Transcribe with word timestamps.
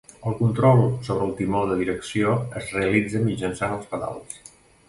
El 0.29 0.35
control 0.37 0.79
sobre 1.09 1.27
el 1.29 1.33
timó 1.41 1.61
de 1.71 1.77
direcció 1.83 2.33
es 2.63 2.75
realitza 2.79 3.25
mitjançant 3.29 3.77
els 3.81 3.93
pedals. 3.93 4.43